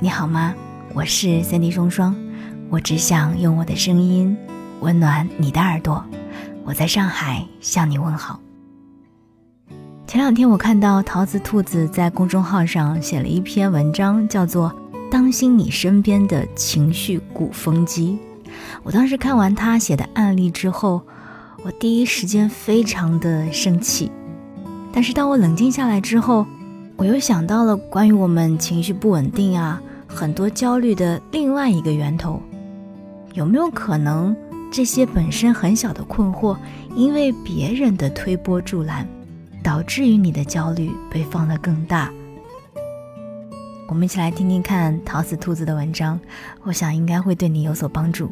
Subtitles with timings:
[0.00, 0.54] 你好吗？
[0.94, 2.14] 我是三 D 双双，
[2.68, 4.36] 我只想用我的声音
[4.80, 6.04] 温暖你的耳朵。
[6.64, 8.40] 我在上海向你问好。
[10.06, 14.70] 前两天我看到桃子兔子在公众号上写了一篇文章，叫做
[15.10, 18.18] 《当心你身边的情绪鼓风机》。
[18.82, 21.02] 我当时看完他写的案例之后，
[21.64, 24.10] 我第一时间非常的生气。
[24.92, 26.46] 但是当我冷静下来之后，
[26.98, 32.40] 我又想到了关于我们情绪不稳定啊，很多焦虑的另外一个源头，
[33.34, 34.34] 有没有可能
[34.72, 36.56] 这些本身很小的困惑，
[36.94, 39.06] 因为别人的推波助澜，
[39.62, 42.10] 导致于你的焦虑被放得更大？
[43.88, 46.18] 我们一起来听听看桃子兔子的文章，
[46.62, 48.30] 我想应该会对你有所帮助。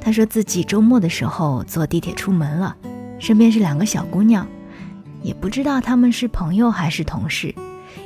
[0.00, 2.76] 他说自己周末的时候坐地铁出门了，
[3.20, 4.44] 身边是两个小姑娘。
[5.26, 7.52] 也不知道他们是朋友还是同事，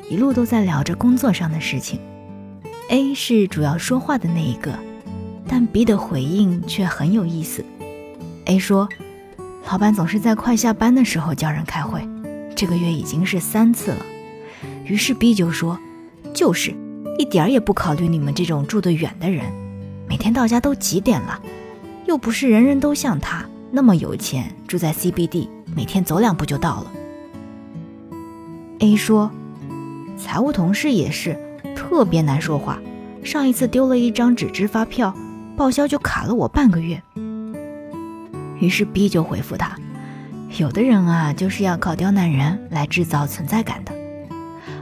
[0.08, 2.00] 一路都在聊着工作上的事情。
[2.88, 4.72] A 是主要说话的那一个，
[5.46, 7.62] 但 B 的回应却很有意思。
[8.46, 8.88] A 说
[9.70, 12.00] ：“老板总是在快下班的时候叫人开会，
[12.56, 14.06] 这个月已经是三次了。”
[14.86, 15.78] 于是 B 就说
[16.32, 16.74] ：“就是，
[17.18, 19.44] 一点儿也不考虑你们这种住得远的人，
[20.08, 21.38] 每天到家都几点了？
[22.06, 26.90] 又不是人人都像他那么有钱，住在 CBD，每天走两步就到了。”
[28.80, 29.30] A 说
[30.16, 31.38] ：“财务同事也是
[31.76, 32.78] 特别难说话，
[33.22, 35.14] 上一次丢了一张纸质发票，
[35.54, 37.02] 报销就卡了我半个月。”
[38.58, 39.76] 于是 B 就回复他
[40.56, 43.92] ：“有的人啊，就是要靠刁难人来制造存在感的，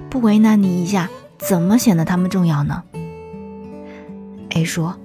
[0.09, 2.85] 不为难你一下，怎么显得他们重要呢
[4.51, 4.97] ？”A 说：“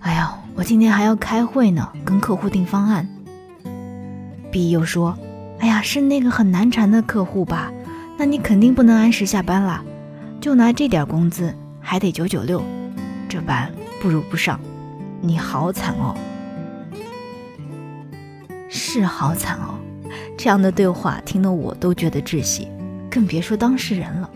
[0.00, 3.08] 哎呀，我今天还要开会呢，跟客户定方案。
[4.50, 5.16] ”B 又说
[5.60, 7.70] ：“哎呀，是那个很难缠的客户吧？”
[8.20, 9.82] 那你肯定不能按时下班了，
[10.42, 12.62] 就拿这点工资还得九九六，
[13.30, 14.60] 这班不如不上，
[15.22, 16.14] 你好惨哦，
[18.68, 19.72] 是好惨哦，
[20.36, 22.68] 这样的对话听得我都觉得窒息，
[23.10, 24.28] 更别说当事人了。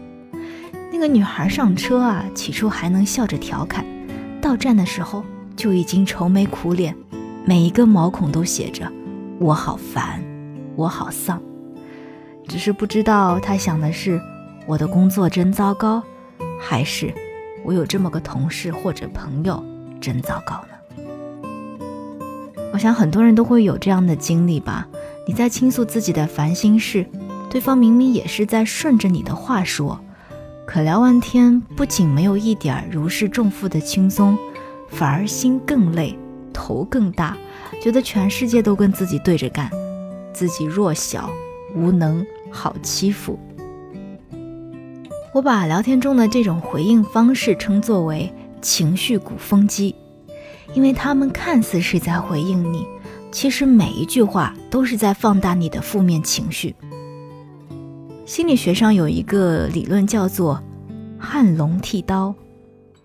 [0.91, 3.85] 那个女孩上车啊，起初还能笑着调侃，
[4.41, 5.23] 到站的时候
[5.57, 6.97] 就已经愁眉苦脸，
[7.45, 8.91] 每一个毛孔都写着
[9.39, 10.25] “我好烦，
[10.75, 11.39] 我好丧”。
[12.47, 14.21] 只是不知道他想的是
[14.67, 16.03] 我的工作真糟糕，
[16.61, 17.13] 还是
[17.65, 19.63] 我有这么个同事或者朋友
[20.01, 21.05] 真糟糕呢？
[22.73, 24.87] 我想很多人都会有这样的经历吧。
[25.27, 27.07] 你在倾诉自己的烦心事，
[27.49, 29.99] 对方明明也是在顺着你的话说，
[30.67, 34.37] 可聊完天不仅没有一点如释重负的轻松，
[34.89, 36.19] 反而心更累，
[36.53, 37.37] 头更大，
[37.81, 39.71] 觉得全世界都跟自己对着干，
[40.33, 41.31] 自己弱小
[41.75, 42.25] 无能。
[42.51, 43.37] 好欺负。
[45.33, 49.97] 我把聊天中的这种回应方式称作为情绪鼓风机，
[50.73, 52.87] 因为他们看似是在回应你，
[53.33, 56.77] 其实每一句话都是在放大你的负面情绪。
[58.25, 60.63] 心理学上有一个理论叫做
[61.19, 62.33] “撼龙剃刀”，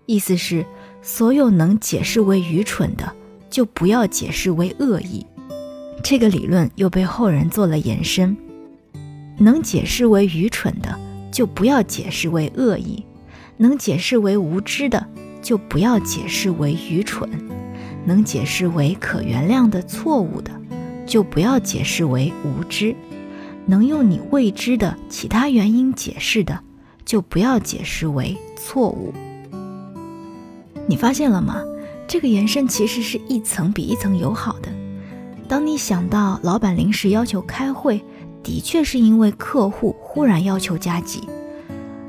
[0.06, 0.64] 意思是
[1.02, 3.12] 所有能解释为愚蠢的，
[3.50, 5.26] 就不要解释为恶意。
[6.04, 8.36] 这个理论又被后人做了延伸。
[9.40, 11.00] 能解释为愚蠢的，
[11.32, 13.02] 就不要解释为恶意；
[13.56, 15.06] 能解释为无知的，
[15.40, 17.26] 就不要解释为愚蠢；
[18.04, 20.50] 能解释为可原谅的错误的，
[21.06, 22.94] 就不要解释为无知；
[23.64, 26.60] 能用你未知的其他原因解释的，
[27.06, 29.14] 就不要解释为错误。
[30.86, 31.62] 你发现了吗？
[32.06, 34.68] 这个延伸其实是一层比一层友好的。
[35.48, 38.04] 当你想到老板临时要求开会，
[38.42, 41.28] 的确是因为客户忽然要求加急，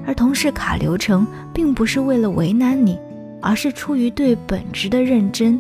[0.06, 2.97] 而同事卡流程并不是为了为难你，
[3.42, 5.59] 而是出于对本职的认真。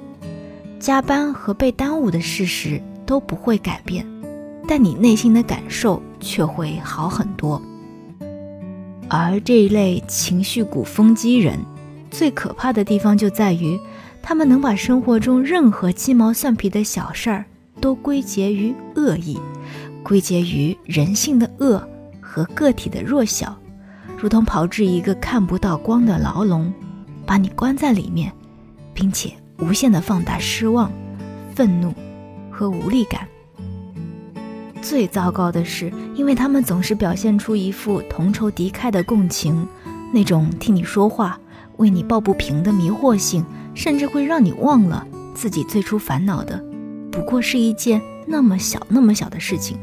[0.79, 4.05] 加班和被耽误的事实都不会改变，
[4.67, 7.61] 但你内心的感受却会好很多。
[9.07, 11.59] 而这一类情绪鼓风机人，
[12.09, 13.79] 最可怕的地方就在于，
[14.23, 17.45] 他们能把生活中任何鸡毛蒜皮的小事儿
[17.79, 19.37] 都归结于恶意。
[20.03, 21.81] 归结于人性的恶
[22.19, 23.57] 和个体的弱小，
[24.17, 26.73] 如同炮制一个看不到光的牢笼，
[27.25, 28.31] 把你关在里面，
[28.93, 30.91] 并且无限的放大失望、
[31.55, 31.93] 愤怒
[32.49, 33.27] 和无力感。
[34.81, 39.67] 最糟糕的是，因为他们总是表现出一副同仇敌忾的共情，
[40.11, 41.39] 那种替你说话、
[41.77, 43.45] 为你抱不平的迷惑性，
[43.75, 45.05] 甚至会让你忘了
[45.35, 46.63] 自己最初烦恼的，
[47.11, 49.77] 不过是一件那么小、那么小的事情。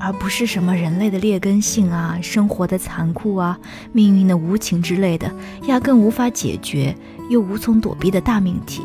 [0.00, 3.60] 而不是什么人类的劣根性啊、生活的残酷啊、
[3.92, 5.30] 命运的无情之类的，
[5.66, 6.96] 压根无法解决
[7.28, 8.82] 又无从躲避的大命题。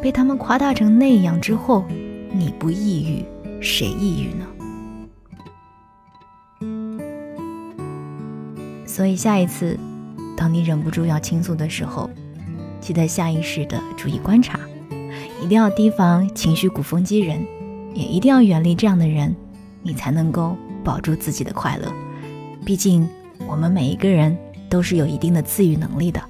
[0.00, 1.84] 被他们夸大成那样之后，
[2.32, 3.24] 你不抑郁，
[3.60, 4.46] 谁抑郁呢？
[8.86, 9.76] 所以下一次，
[10.36, 12.08] 当你忍不住要倾诉的时候，
[12.80, 14.60] 记得下意识的注意观察，
[15.42, 17.44] 一定要提防情绪鼓风机人，
[17.92, 19.34] 也一定要远离这样的人，
[19.82, 21.92] 你才能够保住自己的快乐。
[22.64, 23.08] 毕竟，
[23.46, 24.36] 我们每一个人
[24.68, 26.20] 都是有一定的自愈能力的，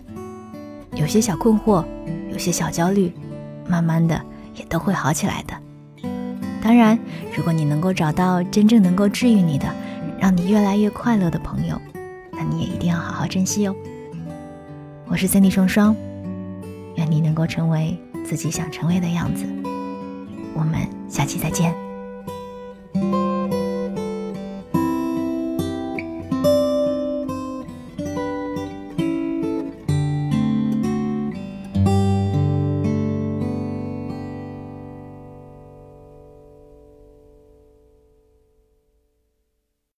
[0.95, 1.85] 有些小困惑，
[2.31, 3.13] 有些小焦虑。
[3.71, 4.19] 慢慢的
[4.55, 5.53] 也都会好起来的。
[6.63, 6.99] 当然，
[7.37, 9.67] 如果你能够找到真正能够治愈你的，
[10.19, 11.79] 让你越来越快乐的朋友，
[12.33, 13.77] 那你也一定要好好珍惜哦。
[15.07, 15.95] 我是 Cindy 双双，
[16.97, 19.45] 愿你能够成为自己想成为的样子。
[20.55, 21.88] 我们下期再见。